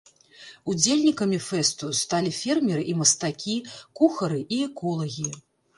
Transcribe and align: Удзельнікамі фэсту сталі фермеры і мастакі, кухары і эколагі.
Удзельнікамі 0.71 1.39
фэсту 1.49 1.91
сталі 2.01 2.31
фермеры 2.41 2.89
і 2.95 2.99
мастакі, 3.03 3.57
кухары 4.03 4.45
і 4.55 4.65
эколагі. 4.71 5.29